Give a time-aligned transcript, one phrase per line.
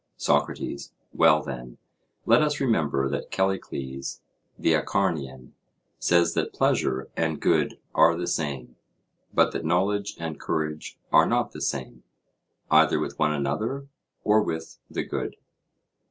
[0.17, 1.77] SOCRATES: Well, then,
[2.25, 4.21] let us remember that Callicles,
[4.57, 5.53] the Acharnian,
[5.99, 8.77] says that pleasure and good are the same;
[9.31, 12.01] but that knowledge and courage are not the same,
[12.71, 13.89] either with one another,
[14.23, 15.35] or with the good.